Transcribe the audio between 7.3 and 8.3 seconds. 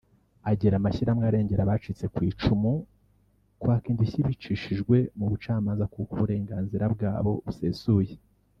busesuye